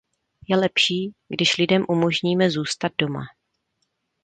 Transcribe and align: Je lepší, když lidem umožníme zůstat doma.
Je 0.47 0.55
lepší, 0.57 1.13
když 1.29 1.57
lidem 1.57 1.85
umožníme 1.89 2.49
zůstat 2.49 2.91
doma. 2.97 3.21